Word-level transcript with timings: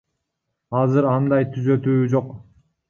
Азыр 0.81 1.09
андай 1.11 1.47
түзөтүү 1.59 2.03
жок. 2.17 2.37